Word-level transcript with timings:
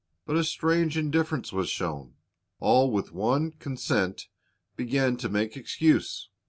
But 0.25 0.35
a 0.35 0.43
strange 0.43 0.97
indifference 0.97 1.53
was 1.53 1.69
shown. 1.69 2.15
"All 2.59 2.89
with 2.89 3.11
one 3.11 3.51
consent 3.51 4.29
began 4.75 5.15
to 5.17 5.29
make 5.29 5.55
excuse. 5.55 6.27